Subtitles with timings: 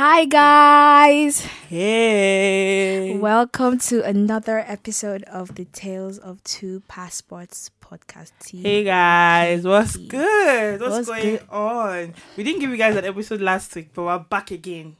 [0.00, 1.42] Hi, guys.
[1.68, 3.18] Hey.
[3.18, 8.32] Welcome to another episode of the Tales of Two Passports podcast.
[8.62, 10.80] Hey guys, what's good?
[10.80, 11.48] What's, What's going good?
[11.50, 12.14] on?
[12.38, 14.96] We didn't give you guys an episode last week, but we're back again.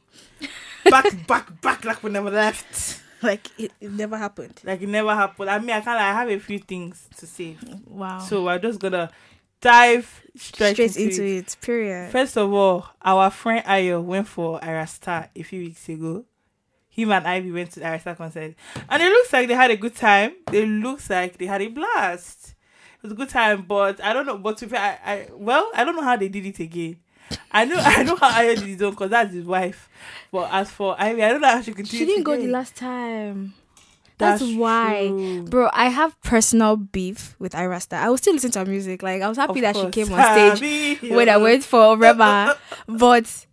[0.87, 3.01] back, back, back, like we never left.
[3.23, 4.61] Like, it, it never happened.
[4.63, 5.49] Like it never happened.
[5.49, 7.57] I mean, I of I have a few things to say,
[7.87, 8.19] Wow.
[8.19, 9.09] so we're just gonna
[9.61, 11.53] dive straight, Straight into, into it.
[11.53, 12.11] it, period.
[12.11, 16.25] First of all, our friend Ayo went for Ayra Starr a few weeks ago.
[16.89, 18.53] Him and Ivy went to the Ayra Starr concert,
[18.89, 20.33] and it looks like they had a good time.
[20.51, 22.55] It looks like they had a blast.
[22.97, 24.37] It was a good time, but I don't know.
[24.37, 26.97] But to be, I, I well, I don't know how they did it again.
[27.51, 29.89] I know, I know how Ayo did his own because that's his wife.
[30.31, 32.75] But as for Ivy, I don't know how she could She didn't go the last
[32.75, 33.53] time.
[34.21, 35.07] That's, That's why.
[35.07, 35.43] true.
[35.43, 38.01] Bro, I have personal beef with Ayra Starr.
[38.01, 39.01] I will still listen to her music.
[39.01, 42.55] Like, I was happy Of that she came on stage when I went for Rema.
[42.87, 43.45] but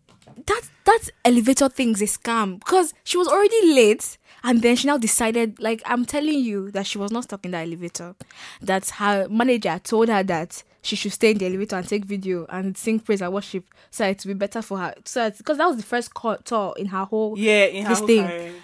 [0.46, 4.96] that that elevator thing's a scam because she was already late and then she now
[4.96, 8.14] decided like I'm telling you that she was not stuck in the elevator.
[8.62, 12.46] That her manager told her that she should stay in the elevator and take video
[12.48, 14.94] and sing praise and worship so it would be better for her.
[15.04, 17.38] So because that was the first call, tour in her whole.
[17.38, 18.54] Yeah, in her this whole thing.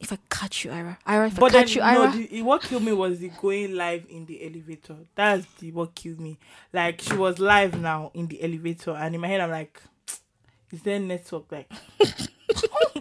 [0.00, 2.42] If I catch you, Ira, Ira, if But I then, catch you, no, Ira, the,
[2.42, 4.96] what killed me was the going live in the elevator.
[5.14, 6.38] That's the what killed me.
[6.72, 9.80] Like she was live now in the elevator, and in my head I'm like,
[10.72, 11.70] is there a network like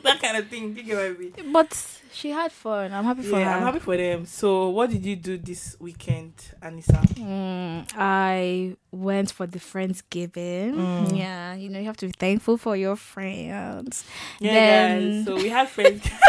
[0.03, 0.73] that kind of thing?
[0.73, 1.51] Do you get what I mean?
[1.53, 2.91] but she had fun.
[2.93, 3.57] I'm happy for Yeah, her.
[3.57, 4.25] I'm happy for them.
[4.25, 7.01] So, what did you do this weekend, Anissa?
[7.15, 10.73] Mm, I went for the Friendsgiving.
[10.73, 11.17] Mm.
[11.17, 14.03] Yeah, you know, you have to be thankful for your friends.
[14.39, 15.25] Yeah, Then- guys.
[15.25, 16.07] So we had friends.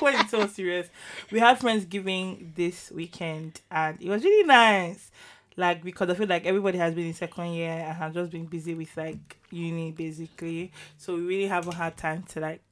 [0.00, 0.88] when it's so serious,
[1.30, 5.10] we had friends giving this weekend, and it was really nice.
[5.56, 8.46] Like because I feel like everybody has been in second year and has just been
[8.46, 12.62] busy with like uni basically, so we really haven't had time to like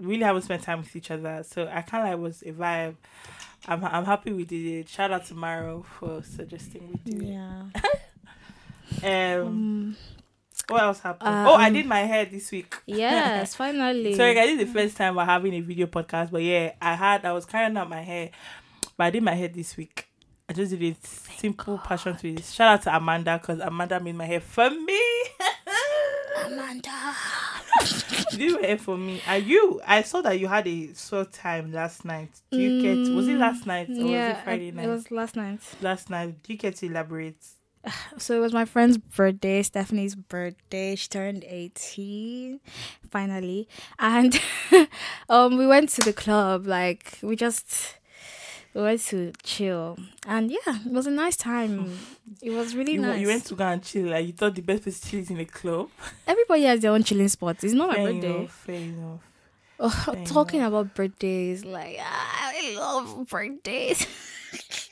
[0.00, 1.42] really haven't spent time with each other.
[1.48, 2.96] So I kind of like was a vibe.
[3.66, 4.88] I'm I'm happy we did it.
[4.88, 7.62] Shout out to Maro for suggesting we do Yeah.
[7.74, 8.00] it.
[9.42, 9.96] Um, Um,
[10.68, 11.28] what else happened?
[11.28, 12.74] uh, oh, I um, did my hair this week.
[12.86, 14.14] yes, finally.
[14.14, 16.94] Sorry, guys, this is the first time we're having a video podcast, but yeah, I
[16.94, 18.30] had I was carrying out my hair,
[18.96, 20.08] but I did my hair this week.
[20.48, 22.44] I just did it simple passion to it.
[22.44, 25.00] Shout out to Amanda because Amanda made my hair for me.
[26.44, 26.88] Amanda.
[26.90, 29.20] my hair for me.
[29.26, 32.30] Are you, I saw that you had a short time last night.
[32.52, 33.12] Do you get?
[33.12, 34.84] Was it last night or was it Friday night?
[34.84, 35.58] It was last night.
[35.80, 36.42] last night.
[36.44, 37.44] Do you get to elaborate?
[38.18, 40.94] So it was my friend's birthday, Stephanie's birthday.
[40.96, 42.60] She turned 18
[43.10, 43.68] finally.
[43.98, 44.38] And
[45.28, 47.96] um we went to the club like we just
[48.74, 49.98] we went to chill.
[50.26, 51.96] And yeah, it was a nice time.
[52.42, 53.20] It was really You, nice.
[53.20, 54.06] you went to go and chill.
[54.10, 55.88] Like you thought the best place to chill is in a club.
[56.26, 57.62] Everybody has their own chilling spots.
[57.64, 58.36] It's not my birthday.
[58.36, 58.50] enough.
[58.52, 59.20] Fair enough.
[59.78, 64.06] Oh, Fair talking about birthdays, like ah, I love birthdays.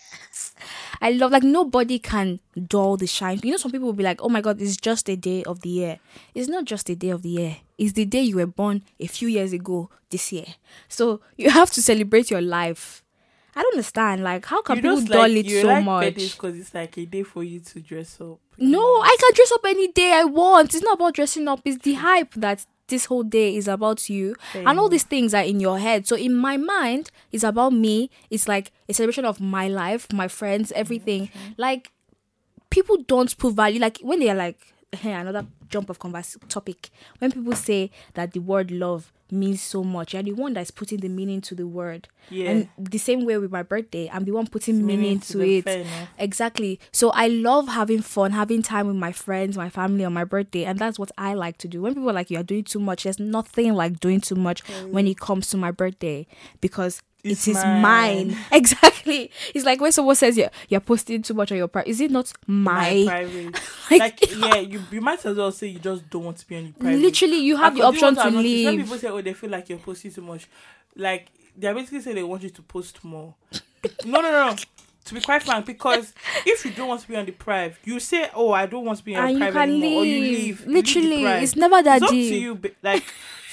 [1.04, 3.38] I love like nobody can dull the shine.
[3.42, 5.60] You know, some people will be like, "Oh my god, it's just a day of
[5.60, 5.98] the year."
[6.34, 7.56] It's not just a day of the year.
[7.76, 10.46] It's the day you were born a few years ago this year.
[10.88, 13.02] So you have to celebrate your life.
[13.54, 14.24] I don't understand.
[14.24, 16.14] Like, how can You people dull like, it you so like much?
[16.14, 18.40] because it's like a day for you to dress up.
[18.56, 20.74] No, I can dress up any day I want.
[20.74, 21.60] It's not about dressing up.
[21.66, 24.34] It's the hype that this whole day is about you.
[24.52, 26.06] Fair and all these things are in your head.
[26.06, 28.10] So in my mind, it's about me.
[28.30, 31.30] It's like a celebration of my life, my friends, everything.
[31.56, 31.90] Like
[32.70, 33.80] people don't put value.
[33.80, 34.58] Like when they are like
[35.02, 36.90] Eh, another jump of converse topic.
[37.18, 41.00] When people say that the word love means so much, you're the one that's putting
[41.00, 42.08] the meaning to the word.
[42.30, 42.50] Yeah.
[42.50, 45.86] And the same way with my birthday, I'm the one putting Meaning meaning to it.
[46.18, 46.78] Exactly.
[46.92, 50.64] So I love having fun, having time with my friends, my family on my birthday,
[50.64, 51.82] and that's what I like to do.
[51.82, 54.60] When people are like you are doing too much, there's nothing like doing too much
[54.90, 56.26] when it comes to my birthday
[56.60, 57.82] because It's it is mine.
[58.28, 58.36] mine.
[58.52, 59.30] Exactly.
[59.54, 61.88] It's like when someone says you're, you're posting too much on your private.
[61.88, 63.04] Is it not my?
[63.06, 63.60] private.
[63.90, 66.56] Like- like, yeah, you you might as well say you just don't want to be
[66.56, 66.98] on your private.
[67.00, 68.80] Literally, you have And the option to have noticed When leave.
[68.84, 70.46] people say, "Oh, they feel like you're posting too much,"
[70.96, 73.34] like they're basically saying they want you to post more.
[74.06, 74.56] no, no, no.
[75.06, 76.14] To be quite frank, because
[76.46, 78.98] if you don't want to be on the private, you say, "Oh, I don't want
[79.00, 80.00] to be on and you private can anymore," leave.
[80.00, 80.60] or you leave.
[80.60, 82.42] You leave Literally, it's never that It's up to deep.
[82.42, 82.60] you.
[82.82, 83.04] Like,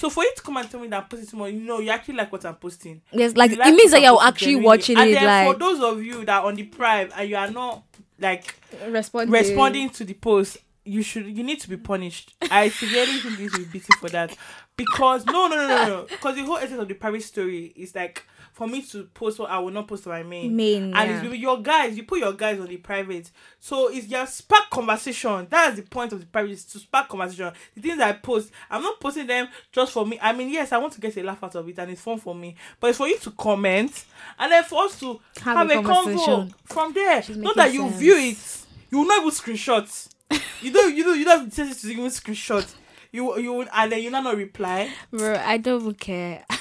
[0.02, 1.92] so for you to come and tell me that I'm posting much, you know, you
[1.92, 3.02] actually like what I'm posting.
[3.12, 4.66] Yes, like You it means that you're actually genuinely.
[4.68, 5.14] watching and it.
[5.14, 7.84] then Like for those of you that are on the prime and you are not
[8.20, 8.56] like
[8.90, 9.32] responding.
[9.32, 12.34] responding to the post, you should you need to be punished.
[12.50, 14.36] I severely think you should be beaten for that.
[14.76, 17.94] Because no no no no no because the whole essence of the Paris story is
[17.94, 18.26] like
[18.62, 20.56] for me to post what I will not post on my main.
[20.56, 21.20] Main, and yeah.
[21.20, 21.98] it's with your guys.
[21.98, 25.48] You put your guys on the private, so it's your spark conversation.
[25.50, 27.52] That's the point of the private is to spark conversation.
[27.74, 30.20] The things I post, I'm not posting them just for me.
[30.22, 32.20] I mean, yes, I want to get a laugh out of it, and it's fun
[32.20, 32.56] for me.
[32.80, 34.06] But it's for you to comment,
[34.38, 36.54] and then for us to Have have, a a, convo conversation.
[36.66, 37.24] from there.
[37.38, 37.96] Not that you sense.
[37.98, 40.08] view it, you will not even screenshot.
[40.62, 42.72] you don't, you don't, you don't have to even screenshot.
[43.12, 44.94] You, you, and then you not not reply.
[45.10, 46.46] Bro, I don't even care.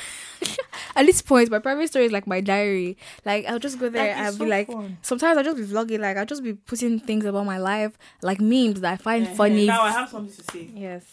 [1.00, 2.96] At this point, my private story is like my diary.
[3.24, 4.98] Like I'll just go there Like, and it's be so like, fun.
[5.00, 6.00] sometimes I'll just be vlogging.
[6.00, 9.34] Like I'll just be putting things about my life, like memes that I find Eh,
[9.34, 9.66] funny.
[9.66, 10.68] Now I have something to say.
[10.74, 11.04] yes.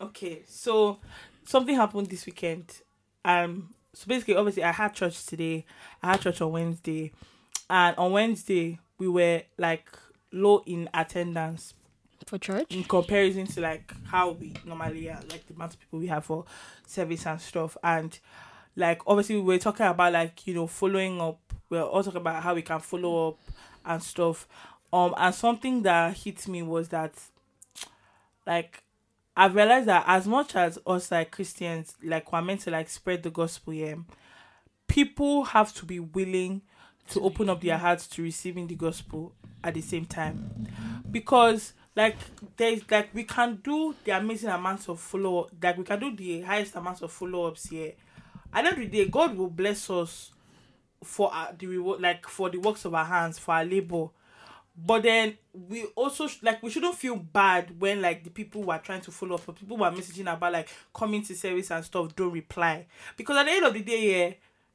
[0.00, 0.98] Okay, so
[1.44, 2.64] something happened this weekend.
[3.24, 5.64] Um, so basically, obviously, I had church today.
[6.02, 7.12] I had church on Wednesday,
[7.70, 9.86] and on Wednesday we were like
[10.32, 11.74] low in attendance
[12.26, 12.74] For church.
[12.74, 16.24] in comparison to like how we normally are, like the amount of people we have
[16.24, 16.44] for
[16.86, 17.76] service and stuff.
[17.84, 18.18] And
[18.76, 21.40] like obviously, we are talking about like you know following up.
[21.68, 23.38] We are all talking about how we can follow up
[23.84, 24.46] and stuff.
[24.92, 27.14] Um, and something that hit me was that
[28.46, 28.82] like
[29.36, 33.22] I've realized that as much as us like Christians, like we're meant to like spread
[33.22, 33.94] the gospel, yeah,
[34.86, 36.62] people have to be willing
[37.08, 39.32] to open up their hearts to receiving the gospel
[39.64, 40.68] at the same time.
[41.10, 42.16] Because like
[42.56, 46.42] there's like we can do the amazing amounts of follow like we can do the
[46.42, 47.92] highest amounts of follow ups here.
[48.52, 50.32] At the end of the day, God will bless us
[51.02, 54.08] for uh, the reward like for the works of our hands, for our labor
[54.76, 59.00] but then we also like we shouldn't feel bad when like the people were trying
[59.02, 62.32] to follow up or people were messaging about like coming to service and stuff don't
[62.32, 64.34] reply because at the end of the day yeah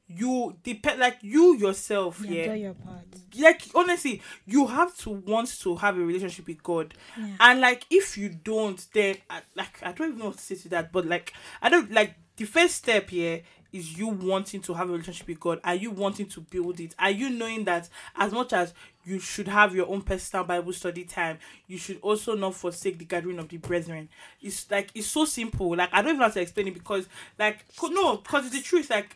[0.09, 3.03] you depend like you yourself yeah, your part.
[3.39, 7.35] like honestly you have to want to have a relationship with god Yeah.
[7.39, 10.55] and like if you don't then I, like i don't even know what to say
[10.55, 13.41] to that but like i don't like the first step here
[13.71, 15.59] is you wanting to have a relationship with god?
[15.63, 16.95] Are you wanting to build it?
[16.99, 18.73] Are you knowing that as much as
[19.05, 21.37] you should have your own personal bible study time
[21.67, 24.09] you should also not forsake the gathering of the brethren?
[24.41, 25.75] It's like it's so simple.
[25.75, 28.89] Like i don't even have to explain it because like no because it's the truth.
[28.89, 29.15] Like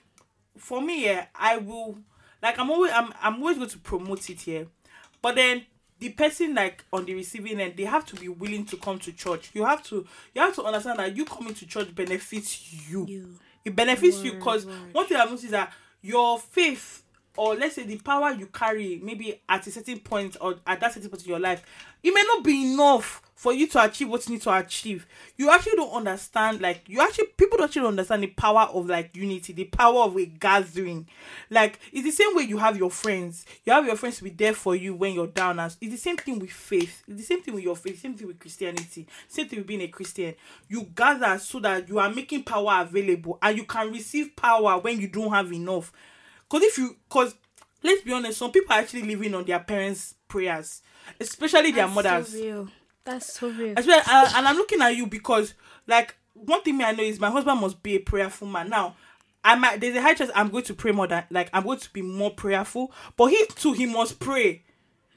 [0.57, 1.97] for me yeah i will
[2.43, 4.67] like i'm always i'm, I'm always going to promote it here
[5.21, 5.65] but then
[5.99, 9.13] the person like on the receiving end they have to be willing to come to
[9.13, 9.51] church.
[9.53, 13.35] You have to you have to understand that you coming to church benefits you, You.
[13.65, 17.03] It benefits you because one thing i've noticed is that your faith
[17.37, 20.93] or let's say the power you carry maybe at a certain point or at that
[20.93, 21.63] certain point in your life
[22.03, 25.07] it may not be enough for you to achieve what you need to achieve.
[25.35, 29.15] You actually don't understand like you actually people don't actually understand the power of like
[29.15, 31.07] unity the power of a gathering.
[31.49, 33.43] Like it's the same way you have your friends.
[33.65, 35.59] You have your friends to be there for you when you're down.
[35.59, 37.01] And it's the same thing with faith.
[37.07, 37.99] It's the same thing with your faith.
[37.99, 39.07] Same thing with christianity.
[39.27, 40.35] Same thing with being a christian.
[40.67, 44.99] You gather so that you are making power available and you can receive power when
[44.99, 45.91] you don't have enough
[46.51, 47.35] because if you because
[47.83, 50.81] let's be honest some people are actually living on their parents prayers
[51.19, 52.67] especially their That's mothers So real.
[53.03, 53.73] That's so real.
[53.77, 55.53] Especially, and, and I'm looking at you because,
[55.87, 58.69] like, one thing me I know is my husband must be a prayerful man.
[58.69, 58.95] Now,
[59.43, 61.79] I might there's a high chance I'm going to pray more than like I'm going
[61.79, 64.63] to be more prayerful, but he too he must pray.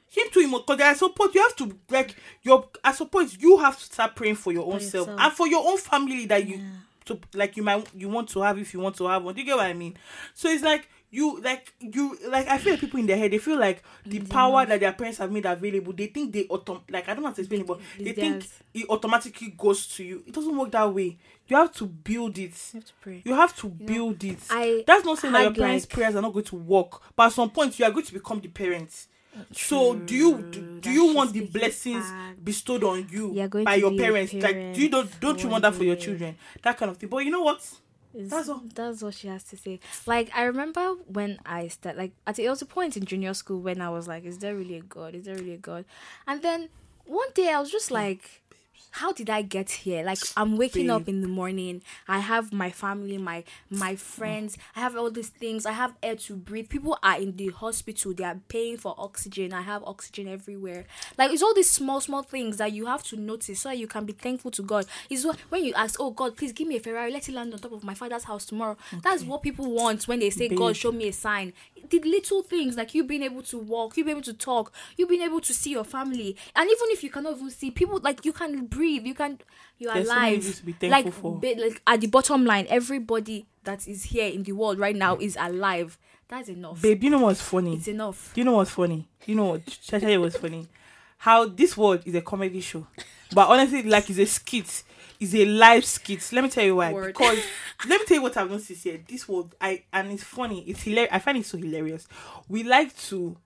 [0.07, 3.57] Him too, he must because I point you have to like your I suppose you
[3.57, 6.57] have to start praying for your own self and for your own family that you
[6.57, 6.63] Yeah.
[7.05, 9.35] to like you might you want to have if you want to have one.
[9.35, 9.95] Do you get what I mean?
[10.33, 13.37] So it's like you like you like I feel like people in their head they
[13.37, 17.07] feel like the power that their parents have made available they think they autom like
[17.07, 20.23] I don't know how to explain it but they think it automatically goes to you.
[20.27, 21.17] It doesn't work that way.
[21.47, 22.53] You have to build it.
[22.73, 23.21] You have to pray.
[23.23, 24.39] You have to build it.
[24.49, 27.27] I That's not saying that your parents' like- prayers are not going to work, but
[27.27, 29.07] at some point you are going to become the parents.
[29.51, 32.43] So do you do, do you want the blessings fact.
[32.43, 33.33] bestowed on you
[33.65, 34.33] by your parents?
[34.33, 36.35] Like do you don't don't you want that for your children?
[36.61, 37.09] That kind of thing.
[37.09, 37.61] But you know what?
[38.15, 38.63] Is- That's all.
[38.73, 39.79] That's what she has to say.
[40.05, 43.59] Like I remember when I started, like at it was a point in junior school
[43.59, 45.15] when I was like, "Is there really a God?
[45.15, 45.85] Is there really a God?"
[46.25, 46.69] And then
[47.05, 47.95] one day I was just hmm.
[47.95, 48.41] like,
[49.01, 51.81] "How did I get here?" Like I'm waking up in the morning.
[52.07, 54.57] I have my family, my my friends.
[54.75, 55.65] I have all these things.
[55.65, 56.69] I have air to breathe.
[56.69, 58.13] People are in the hospital.
[58.13, 59.53] They are paying for oxygen.
[59.53, 60.85] I have oxygen everywhere.
[61.17, 64.05] Like it's all these small small things that you have to notice so you can
[64.05, 64.85] be thankful to God.
[65.09, 67.11] Is what when you ask, "Oh God, please give me a Ferrari.
[67.11, 70.19] Let it land on top of my father's house tomorrow." That's what people want when
[70.19, 70.57] they say, Babe.
[70.57, 71.53] "God, show me a sign."
[71.89, 75.05] The little things like you being able to walk, you being able to talk, you
[75.05, 78.25] being able to see your family, and even if you cannot even see people, like
[78.25, 79.39] you can breathe, you can,
[79.77, 80.55] you are There's alive.
[80.55, 84.79] to be like, like at the bottom line, everybody that is here in the world
[84.79, 85.97] right now is alive.
[86.27, 86.81] That's enough.
[86.81, 87.75] Babe, you know what's funny?
[87.75, 88.31] It's enough.
[88.33, 89.07] Do you know what's funny?
[89.25, 89.65] You know what?
[89.65, 90.67] Chacha was funny.
[91.17, 92.87] How this world is a comedy show,
[93.33, 94.83] but honestly, like it's a skit.
[95.19, 96.27] is a live skit.
[96.31, 96.91] Let me tell you why.
[96.91, 97.07] Word.
[97.07, 97.39] Because
[97.87, 98.99] let me tell you what I've noticed here.
[99.07, 100.61] This world, I and it's funny.
[100.67, 101.13] It's hilarious.
[101.13, 102.07] I find it so hilarious.
[102.47, 103.37] We like to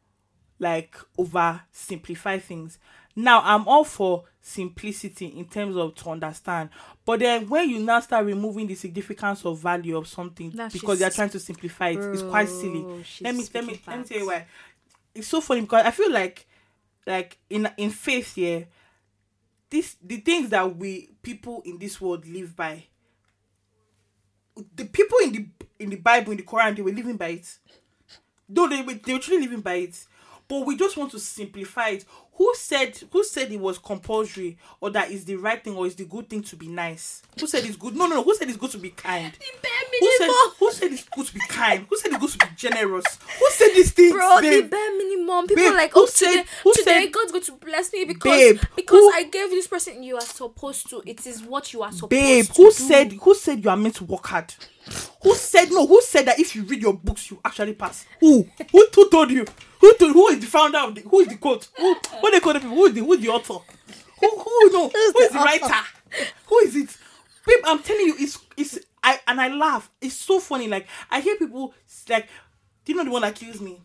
[0.59, 2.79] like oversimplify things.
[3.15, 6.69] Now I'm all for simplicity in terms of to understand,
[7.05, 11.09] but then when you now start removing the significance of value of something because you're
[11.09, 12.81] trying to simplify it, it's quite silly.
[12.83, 14.45] Let me let me speaking let me tell you why.
[15.13, 16.47] It's so funny because I feel like
[17.05, 18.67] like in in faith here,
[19.69, 22.85] this the things that we people in this world live by.
[24.75, 25.47] The people in the
[25.79, 27.57] in the Bible in the Quran they were living by it.
[28.47, 30.05] Though they were they were truly living by it,
[30.49, 32.05] but we just want to simplify it.
[32.33, 35.95] Who said who said it was compulsory or that is the right thing or is
[35.95, 37.21] the good thing to be nice?
[37.37, 37.95] Who said it's good?
[37.97, 38.23] No, no, no.
[38.23, 39.37] Who said it's good to be kind?
[39.99, 41.85] Who said who said it's good to be kind?
[41.89, 43.05] Who said it's good to be generous?
[43.39, 44.13] Who said these things?
[44.13, 45.47] Bro, the bare minimum.
[45.47, 47.91] People Babe, are like, who oh, said- today, who today said- God's going to bless
[47.93, 50.01] me because Babe, because who- I gave this person.
[50.01, 51.03] You are supposed to.
[51.05, 52.15] It is what you are supposed to.
[52.17, 52.71] Babe, to who do.
[52.71, 54.53] said who said you are meant to work hard?
[55.23, 55.85] Who said no?
[55.85, 58.05] Who said that if you read your books you actually pass?
[58.21, 58.47] Who?
[58.71, 59.45] Who, who told you?
[59.79, 61.69] Who told who is the founder of the who is the quote?
[61.77, 62.75] Who what they call the people?
[62.75, 63.59] Who is the who is the author?
[64.19, 64.89] Who who no?
[64.89, 65.73] Who is the writer?
[66.47, 66.97] Who is it?
[67.45, 69.89] Babe, I'm telling you, it's it's I and I laugh.
[70.01, 70.67] It's so funny.
[70.67, 71.73] Like I hear people
[72.09, 72.27] like,
[72.85, 73.81] do you know the one that kills me?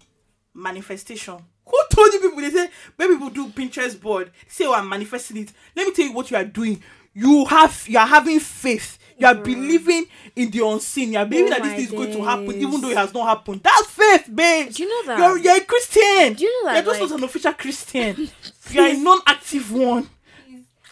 [0.52, 1.38] Manifestation.
[1.66, 2.40] Who told you people?
[2.40, 6.04] They say when people do Pinterest board, say, "Oh, I'm manifesting it." Let me tell
[6.04, 6.82] you what you are doing.
[7.14, 8.98] You have you are having faith.
[9.16, 11.12] You are believing in the unseen.
[11.12, 13.28] You are believing Oh that this is going to happen, even though it has not
[13.28, 13.60] happened.
[13.62, 14.72] That's faith, babe.
[14.72, 15.18] Do you know that?
[15.18, 16.32] You're, you're a Christian.
[16.34, 18.28] Do you know that, You're just like- not an official Christian.
[18.70, 20.10] you're a non-active one.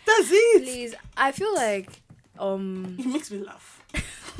[0.07, 0.63] That's it.
[0.63, 1.91] Please, I feel like
[2.39, 3.83] um It makes me laugh.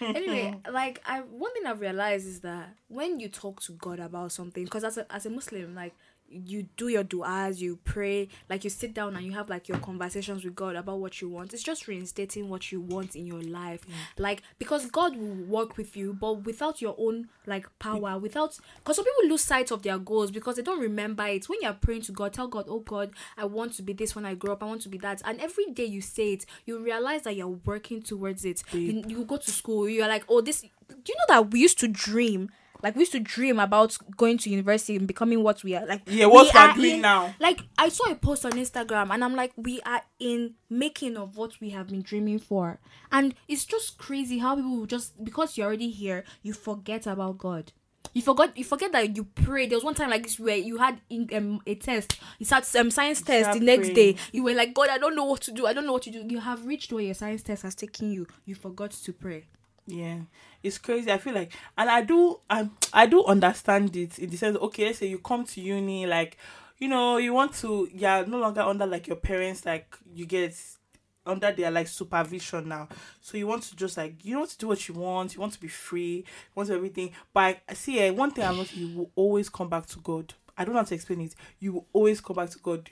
[0.00, 4.30] anyway like i one thing i've realized is that when you talk to god about
[4.30, 5.92] something because as a, as a muslim like
[6.32, 9.78] you do your du'as you pray like you sit down and you have like your
[9.78, 11.52] conversations with god about what you want.
[11.52, 13.86] It's just reinstating what you want in your life.
[13.86, 13.92] Mm.
[14.22, 18.96] Like because god will work with you but without your own like power without because
[18.96, 21.48] some people lose sight of their goals because they don't remember it.
[21.48, 24.24] When you're praying to god tell god oh god i want to be this when
[24.24, 24.62] i grow up.
[24.62, 25.22] I want to be that.
[25.24, 28.62] And every day you say it you realize that you're working towards it.
[28.72, 30.68] You, you go to school you're like oh this do
[31.08, 32.50] you know that we used to dream
[32.82, 35.86] like we used to dream about going to university and becoming what we are.
[35.86, 37.34] Like Yeah, what we are doing in- now.
[37.40, 41.36] like i saw a post on instagram and i'm like we are in making of
[41.36, 42.78] what we have been dreaming for.
[43.10, 47.72] And it's just crazy how people just because you're already here you forget about god.
[48.14, 49.70] You forgot you forget that you prayed.
[49.70, 52.20] There was one time like this where you had in, um, a test.
[52.38, 54.16] You sat um, science test the next day.
[54.32, 55.66] You were like god i don't know what to do.
[55.66, 56.24] I don't know what to do.
[56.28, 58.26] You have reached where your science test has taken you.
[58.44, 59.44] You forgot to pray
[59.86, 60.18] Yeah,
[60.62, 61.10] it's crazy.
[61.10, 64.56] I feel like, and I do, I, I do understand it in the sense.
[64.56, 66.36] Okay, let's say you come to uni, like,
[66.78, 70.54] you know, you want to, you're no longer under like your parents, like you get
[71.26, 72.88] under their like supervision now.
[73.20, 75.34] So you want to just like you want to do what you want.
[75.34, 76.16] You want to be free.
[76.16, 76.24] You
[76.54, 77.12] want everything.
[77.32, 80.34] But I see, eh, one thing I know, you will always come back to God.
[80.56, 81.34] I don't have to explain it.
[81.60, 82.90] You will always come back to God.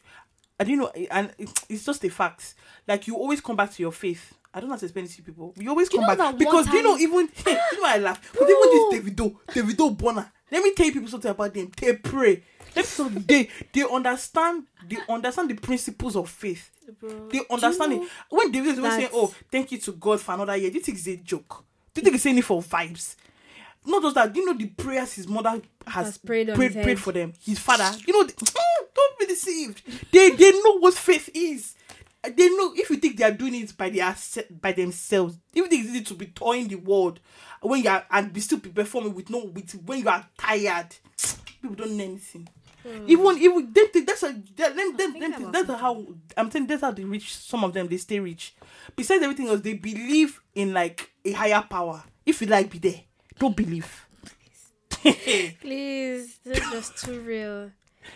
[0.58, 1.32] I didn't know, and
[1.68, 2.54] it's just a fact.
[2.86, 4.34] Like you always come back to your faith.
[4.52, 5.54] I don't have to explain it to people.
[5.56, 8.32] We always Do come back because do you know even you know I laugh.
[8.32, 10.30] But even this Davido, Davido Burna.
[10.50, 11.70] Let me tell you people something about them.
[11.76, 12.42] They pray.
[12.74, 16.70] Let me they they understand they understand the principles of faith.
[17.30, 18.08] They understand know it.
[18.28, 20.98] When David is saying, "Oh, thank you to God for another year," do you think
[20.98, 21.64] it's a joke?
[21.94, 23.16] Do you think he's saying it for vibes?
[23.86, 24.32] Not just that.
[24.32, 27.32] Do you know the prayers his mother has, Has prayed prayed, prayed for them?
[27.40, 27.90] His father.
[28.06, 28.34] You know, the,
[28.94, 29.82] don't be deceived.
[30.12, 31.74] They they know what faith is.
[32.22, 34.14] They know if you think they are doing it by their
[34.60, 37.20] by themselves, if they easy to be toying the world
[37.62, 40.94] when you are and be still be performing with no with when you are tired,
[41.46, 42.46] people don't know anything.
[42.82, 43.04] Hmm.
[43.08, 46.90] Even even they, they, that's that, them, them, them, that's how I'm saying that's how
[46.90, 48.54] they reach some of them they stay rich.
[48.94, 52.02] Besides everything else, they believe in like a higher power.
[52.26, 53.00] If you like be there,
[53.38, 54.06] don't believe.
[54.90, 57.70] please this is just too real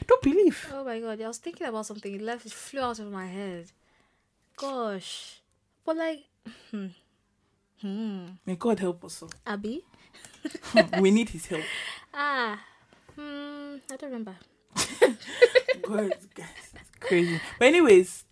[0.07, 0.71] don't believe.
[0.73, 2.15] Oh my god, I was thinking about something.
[2.15, 3.71] It left, it flew out of my head.
[4.57, 5.41] Gosh,
[5.85, 6.25] but like,
[6.71, 6.87] hmm,
[7.81, 9.23] hmm, May God help us.
[9.23, 9.31] all.
[9.47, 9.83] Abby,
[11.01, 11.65] we need His help.
[12.15, 12.61] ah,
[13.17, 14.37] hmm, I don't remember.
[15.83, 17.41] God, guys, it's crazy.
[17.59, 18.25] But anyways,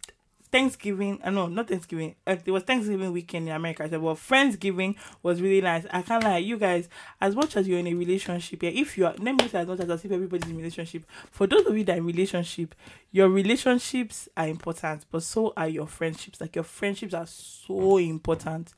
[0.52, 1.18] Thanksgiving.
[1.24, 2.14] I uh, know not Thanksgiving.
[2.26, 3.84] Uh, it was Thanksgiving weekend in America.
[3.84, 5.86] I said, well, Friendsgiving was really nice.
[5.90, 6.90] I can't lie, you guys.
[7.20, 9.66] As much as you're in a relationship, yeah, if you are, let me say as
[9.66, 11.04] much as as if everybody's in relationship.
[11.30, 12.74] For those of you that are in relationship,
[13.10, 16.40] your relationships are important, but so are your friendships.
[16.40, 18.74] Like your friendships are so important.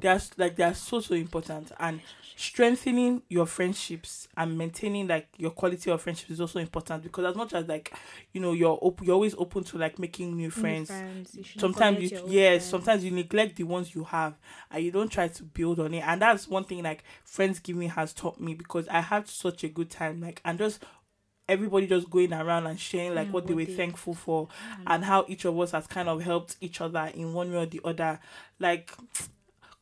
[0.00, 2.00] They are like they are so so important, and
[2.38, 7.34] strengthening your friendships and maintaining like your quality of friendships is also important because as
[7.34, 7.94] much as like
[8.32, 10.88] you know you're op- you're always open to like making new friends.
[10.88, 12.64] friends, you sometimes you yes friends.
[12.66, 14.34] sometimes you neglect the ones you have
[14.70, 18.12] and you don't try to build on it and that's one thing like friendsgiving has
[18.12, 20.82] taught me because i had such a good time like and just
[21.48, 24.48] everybody just going around and sharing like Yeah, what they what were they- thankful for
[24.86, 27.66] and how each of us has kind of helped each other in one way or
[27.66, 28.20] the other
[28.58, 28.92] like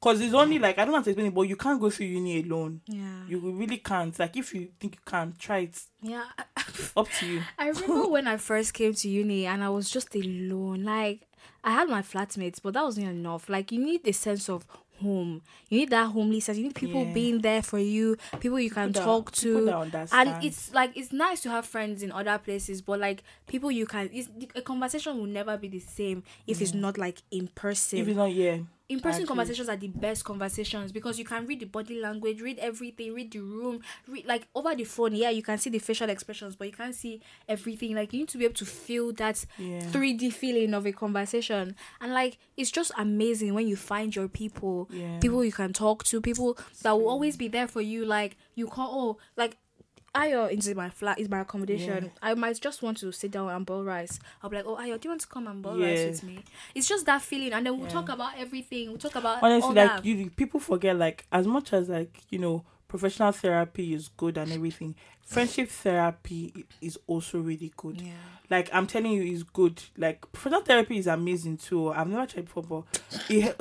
[0.04, 2.06] because it's only like i don't have to explain it but you can't go through
[2.06, 3.22] uni alone Yeah.
[3.26, 6.24] you really can't like if you think you can try it yeah.
[6.96, 10.14] up to you I remember when I first came to uni and I was just
[10.14, 10.84] alone.
[10.84, 11.22] Like
[11.62, 13.48] I had my flatmates, but that wasn't enough.
[13.48, 14.66] Like you need a sense of
[15.00, 15.40] home.
[15.70, 16.58] You need that homely sense.
[16.58, 17.12] You need people Yeah.
[17.14, 19.90] being there for you, people you can People talk people to.
[19.90, 20.08] that.
[20.12, 23.86] And it's like it's nice to have friends in other places, but like people you
[23.86, 24.10] can.
[24.12, 28.08] It's, a conversation will never be the same if it's not like in person if
[28.08, 28.58] it's not yeah
[28.94, 32.58] in person conversations are the best conversations because you can read the body language, read
[32.58, 35.14] everything, read the room, read like over the phone.
[35.14, 37.94] Yeah, you can see the facial expressions, but you can't see everything.
[37.94, 39.80] Like you need to be able to feel that Yeah.
[39.90, 44.88] 3D feeling of a conversation, and like it's just amazing when you find your people,
[44.92, 45.18] Yeah.
[45.20, 48.04] people you can talk to, people that will always be there for you.
[48.04, 49.56] Like you call, oh, like.
[50.14, 52.04] Ayo into my flat is my accommodation.
[52.04, 52.10] Yeah.
[52.22, 54.20] I might just want to sit down and boil rice.
[54.42, 55.88] I'll be like, oh, Ayo, do you want to come and boil Yeah.
[55.88, 56.38] rice with me?
[56.74, 57.92] It's just that feeling, and then we'll Yeah.
[57.94, 58.88] talk about everything.
[58.90, 60.04] We'll talk about honestly all like that.
[60.04, 64.52] you people forget like as much as like you know professional therapy is good and
[64.52, 64.94] everything
[65.26, 68.12] friendship therapy is also really good Yeah.
[68.50, 72.44] like i'm telling you it's good like professional therapy is amazing too i've never tried
[72.44, 72.84] before but
[73.28, 73.56] it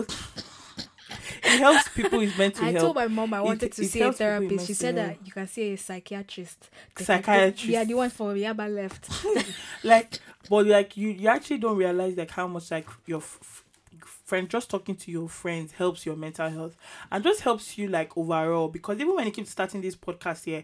[1.60, 2.76] helps people with mental health.
[2.76, 4.68] I told my mom I It- wanted to it see a helps people with therapist.
[4.68, 6.70] She said that you can see a psychiatrist.
[6.98, 7.66] Psychiatrist.
[7.66, 9.10] Yeah, the one for Yaba left.
[9.84, 10.20] like
[10.50, 13.64] but like you you actually don't realize like how much like your f-
[14.26, 16.76] friend just talking to your friends helps your mental health
[17.12, 20.64] and just helps you like overall because even when you keep starting this podcast here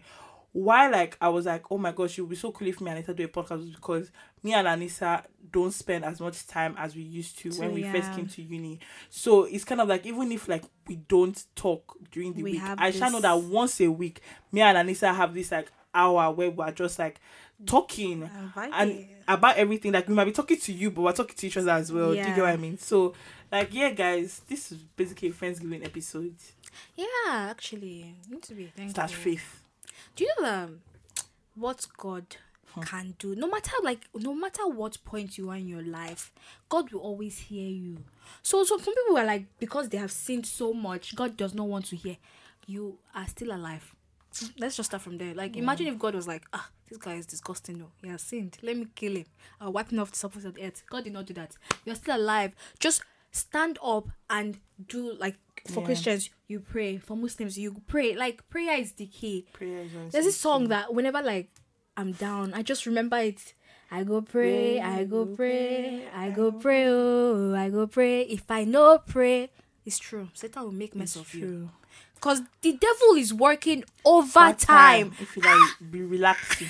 [0.52, 2.90] why like I was like, oh my gosh, it would be so cool if me
[2.90, 4.10] and Anita do a podcast because
[4.42, 7.82] me and Anissa don't spend as much time as we used to when So, we
[7.82, 8.80] first came to uni.
[9.08, 12.62] So it's kind of like even if like we don't talk during the We week,
[12.62, 14.20] I shall know that once a week,
[14.52, 17.20] me and Anissa have this like hour where we're just like
[17.66, 19.92] talking and about everything.
[19.92, 22.12] Like we might be talking to you, but we're talking to each other as well.
[22.12, 22.78] Do you get what I mean?
[22.78, 23.14] So,
[23.50, 26.36] like, yeah, guys, this is basically a Friendsgiving episode.
[26.96, 27.06] yeah,
[27.50, 28.94] actually, need to be thankful.
[28.94, 29.62] Slash faith.
[30.16, 30.80] Do you know um,
[31.54, 32.36] what God
[32.84, 33.34] can do?
[33.34, 36.32] No matter like, no matter what point you are in your life,
[36.68, 37.98] God will always hear you.
[38.42, 41.66] So, so some people are like, because they have sinned so much, God does not
[41.68, 42.16] want to hear.
[42.66, 43.94] You are still alive.
[44.58, 45.34] Let's just start from there.
[45.34, 47.78] Like, imagine if God was like, ah, this guy is disgusting.
[47.78, 48.58] No, he has sinned.
[48.62, 49.24] Let me kill him.
[49.60, 50.82] I'll wipe him off the surface of the earth.
[50.88, 51.56] God did not do that.
[51.84, 52.54] You're still alive.
[52.78, 53.02] Just
[53.32, 55.36] stand up and do like
[55.68, 55.86] for Yeah.
[55.86, 56.98] Christians, you pray.
[56.98, 58.14] For Muslims, you pray.
[58.16, 59.46] Like prayer is the key.
[59.52, 61.50] Prayer is There's this song that whenever like
[61.96, 63.54] I'm down, I just remember it.
[63.90, 68.22] I go pray, I go pray, I go pray, oh, I go pray.
[68.22, 69.50] If I know pray,
[69.84, 70.28] it's true.
[70.32, 71.40] Satan will make mess It's of you.
[71.46, 71.70] true.
[72.20, 75.12] Cause the devil is working over Part time.
[75.20, 76.68] If you like, be relaxing.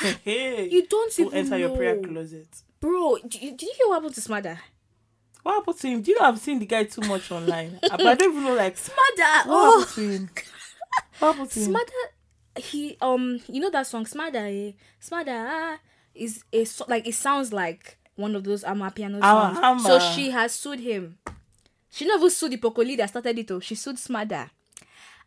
[0.24, 2.48] hey, You don't even enter know, your prayer closet.
[2.80, 3.16] bro.
[3.18, 4.58] Did you, you hear what happened to Smada?
[5.42, 6.02] What happened to him?
[6.02, 7.78] Do you know I've seen the guy too much online?
[7.90, 10.30] Uh, I don't even know like Smada, what oh, happened to him.
[11.18, 11.74] What happened to him?
[11.74, 11.90] Smada.
[12.58, 14.72] He um, you know that song Smada, eh?
[15.02, 15.78] Smada ah,
[16.14, 19.82] is a like it sounds like one of those amapiano songs.
[19.84, 21.18] So she has sued him.
[21.90, 23.50] She never sued the Pokoli that started it.
[23.50, 24.50] Oh, she sued Smada.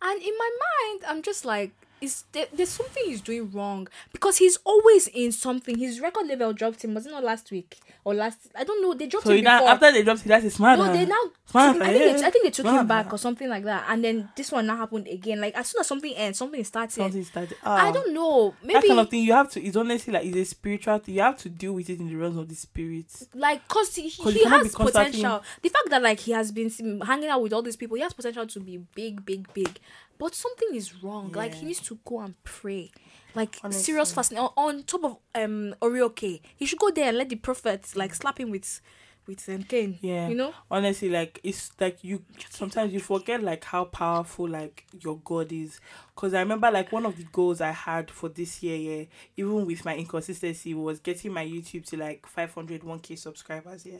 [0.01, 4.37] And in my mind, I'm just like, is there, there's something he's doing wrong because
[4.37, 5.77] he's always in something.
[5.77, 6.93] His record level dropped him.
[6.95, 8.39] Was it not last week or last?
[8.55, 8.93] I don't know.
[8.93, 9.69] They dropped So him now, before.
[9.73, 10.85] after they dropped it, that's his mother.
[10.87, 11.15] No, they now.
[11.45, 12.25] Smart, I think they.
[12.25, 13.85] I think they took him back or something like that.
[13.89, 15.41] And then this one now happened again.
[15.41, 16.95] Like as soon as something ends, something starts.
[16.95, 17.55] Something started.
[17.63, 17.91] I Ah.
[17.91, 18.55] don't know.
[18.63, 21.15] Maybe that kind of thing you have to it's honestly like it's a spiritual thing
[21.15, 24.09] you have to deal with it in the realms of the spirit like cause he,
[24.11, 25.43] 'Cause he has potential.
[25.61, 26.69] The fact that like he has been
[27.01, 29.79] hanging out with all these people, he has potential to be big, big, big.
[30.21, 31.31] But something is wrong.
[31.31, 32.91] Like he needs to go and pray.
[33.33, 33.81] Like Honestly.
[33.83, 36.41] serious fasting on, on top of um Orioke.
[36.55, 38.81] He should go there and let the prophet like slap him with
[39.25, 39.97] with um, cane.
[40.01, 40.53] yeah You know?
[40.69, 45.79] honestly like it's like you sometimes you forget like how powerful like your god is
[46.15, 49.05] because i remember like one of the goals i had for this year yeah
[49.37, 53.99] even with my inconsistency was getting my youtube to like 500 1k subscribers yeah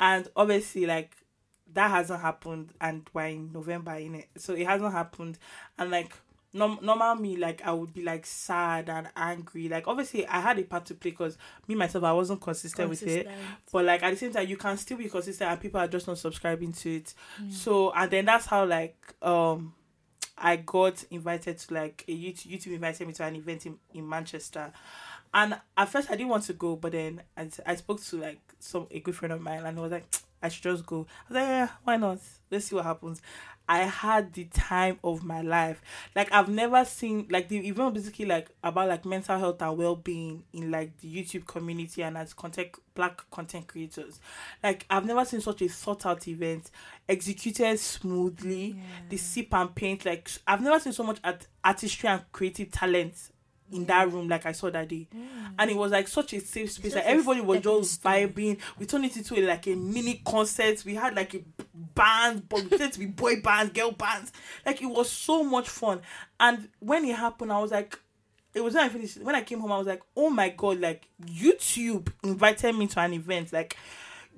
[0.00, 1.16] and obviously like
[1.74, 5.38] that hasn't happened and we're in november in it so it hasn't happened
[5.78, 6.12] and like
[6.52, 9.68] norm- normal me like I would be like sad and angry.
[9.68, 13.02] Like obviously I had a part to play because me myself I wasn't consistent, with
[13.06, 13.28] it.
[13.70, 16.06] But like at the same time you can still be consistent and people are just
[16.06, 17.14] not subscribing to it.
[17.50, 19.74] So and then that's how like um
[20.36, 24.08] I got invited to like a YouTube YouTube invited me to an event in, in
[24.08, 24.72] Manchester.
[25.34, 28.40] And at first I didn't want to go, but then I, I spoke to like
[28.58, 30.04] some a good friend of mine and I was like,
[30.42, 31.06] I should just go.
[31.30, 32.18] I was like, yeah, why not?
[32.50, 33.22] Let's see what happens.
[33.68, 35.80] I had the time of my life.
[36.14, 39.96] Like I've never seen like the event basically like about like mental health and well
[39.96, 44.20] being in like the YouTube community and as content black content creators.
[44.62, 46.70] Like I've never seen such a thought out event
[47.08, 48.76] executed smoothly.
[49.08, 53.14] The sip and paint like I've never seen so much art- artistry and creative talent
[53.72, 55.08] in that room like I saw that day.
[55.58, 56.94] And it was like such a safe space.
[56.94, 58.58] Like everybody was just vibing.
[58.78, 60.84] We turned it into a, like a mini concert.
[60.84, 61.40] We had like a
[61.74, 64.32] band, but we it to be boy bands, girl bands.
[64.64, 66.00] Like it was so much fun.
[66.38, 67.98] And when it happened, I was like,
[68.54, 69.20] it was when I finished.
[69.22, 73.00] When I came home, I was like, oh my god, like YouTube invited me to
[73.00, 73.52] an event.
[73.52, 73.76] Like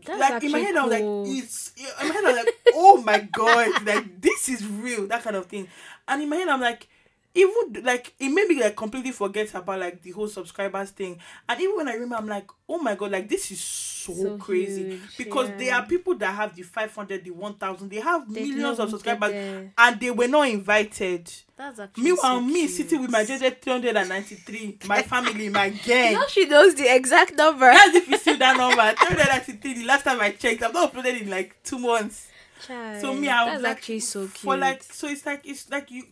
[0.07, 1.05] That's like in my head, I was like,
[1.37, 5.23] it's in my head, I was like, oh my god, like this is real, that
[5.23, 5.69] kind of thing.
[6.07, 6.89] And in my head, I'm like,
[7.35, 11.19] even like it made me like completely forget about like the whole subscribers thing.
[11.49, 14.37] And even when I remember, I'm like, oh my god, like this is so, So
[14.39, 18.45] crazy huge, because there are people that have the 500, the 1000, they have They
[18.49, 19.33] millions of subscribers,
[19.77, 21.31] and they were not invited.
[21.57, 22.71] That's actually Meanwhile, so me cute.
[22.71, 26.15] sitting with my JJ 393, my family, my gang.
[26.15, 27.67] Now she knows the exact number.
[27.67, 28.95] That's if you see that number.
[29.07, 32.29] 393, the last time I checked, I've not uploaded in like two months.
[32.67, 34.37] Child, So me, I was like, actually so cute.
[34.37, 36.05] For like, so it's like it's like you.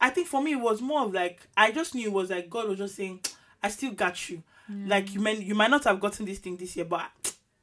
[0.00, 2.48] I think for me, it was more of like I just knew it was like
[2.50, 3.20] God was just saying,
[3.62, 4.42] "I still got you."
[4.86, 7.10] Like you mean you might not have gotten this thing this year, but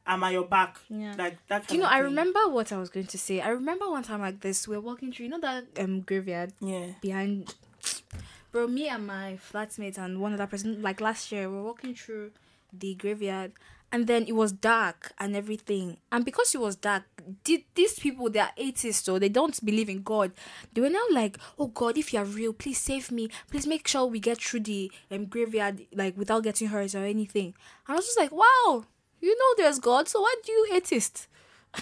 [0.06, 0.78] I'm at your back.
[0.90, 1.16] Yeah.
[1.18, 1.62] Like that.
[1.62, 1.88] Kind Do you know?
[1.90, 3.40] I remember what I was going to say.
[3.40, 4.68] I remember one time like this.
[4.68, 5.26] We were walking through.
[5.28, 6.88] You know that um graveyard Yeah.
[7.02, 7.54] behind.
[8.52, 11.94] Bro, me and my flatmate and one other person, like last year, we were walking
[11.96, 12.32] through
[12.74, 13.52] the graveyard,
[13.92, 15.98] and then it was dark and everything.
[16.12, 17.04] And because it was dark,
[17.44, 20.32] did these people they are atheists, so they don't believe in God.
[20.74, 23.30] They were now like, "Oh God, if you are real, please save me.
[23.52, 27.54] Please make sure we get through the um, graveyard like without getting hurt or anything."
[27.88, 28.86] And I was just like, "Wow,
[29.22, 31.28] you know there's God, so why do you atheist?"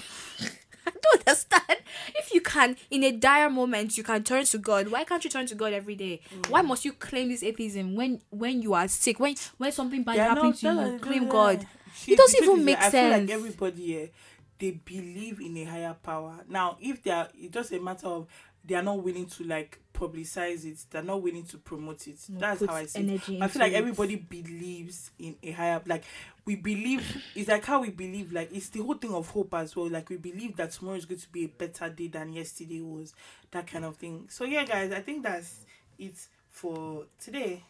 [0.88, 1.80] I don't understand.
[2.16, 4.90] If you can, in a dire moment, you can turn to God.
[4.90, 6.22] Why can't you turn to God every day?
[6.48, 9.20] Why must you claim this atheism when when you are sick?
[9.20, 11.28] When when something bad Yeah, happens no, to you, claim.
[11.28, 11.66] God.
[11.96, 13.32] See, It doesn't even make that I feel like sense.
[13.32, 14.10] everybody here,
[14.60, 16.44] they believe in a higher power.
[16.48, 18.28] Now, if they are, it's just a matter of
[18.68, 20.84] they are not willing to like publicize it.
[20.90, 22.18] They're not willing to promote it.
[22.30, 23.42] That's how I see energy it.
[23.42, 23.76] I feel like it.
[23.76, 25.82] everybody believes in a higher.
[25.86, 26.04] Like
[26.46, 27.24] we believe.
[27.36, 28.34] It's like how we believe.
[28.34, 29.90] Like it's the whole thing of hope as well.
[29.90, 33.14] Like we believe that tomorrow is going to be a better day than yesterday was.
[33.52, 34.28] That kind of thing.
[34.30, 35.66] So yeah, guys, I think that's
[36.00, 36.16] it
[36.50, 37.64] for today.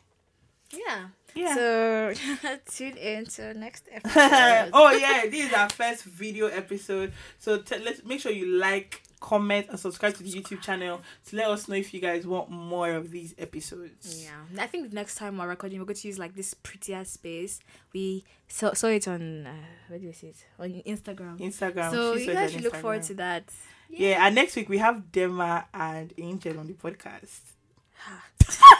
[0.71, 1.07] Yeah.
[1.35, 1.55] Yeah.
[1.55, 2.13] So
[2.71, 4.69] tune in to next episode.
[4.73, 7.11] oh yeah, this is our first video episode.
[7.39, 11.35] So t- let's make sure you like, comment, and subscribe to the YouTube channel to
[11.35, 14.23] let us know if you guys want more of these episodes.
[14.23, 17.59] Yeah, I think next time we're recording, we're going to use like this prettier space.
[17.93, 19.53] We saw, saw it on uh,
[19.89, 21.37] where do you see it on Instagram.
[21.39, 21.91] Instagram.
[21.91, 23.43] so she you guys should look forward to that.
[23.89, 27.39] Yeah, and next week we have Dema and Angel on the podcast.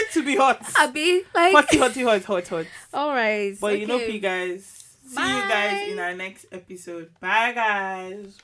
[0.00, 0.62] going to be hot.
[0.78, 2.66] Abby, like, Hotty, hotty, hot, hot, hot.
[2.94, 3.56] all right.
[3.60, 4.12] But you know, okay.
[4.12, 4.84] you guys.
[5.06, 7.10] See you guys in our next episode.
[7.20, 8.38] Bye, guys.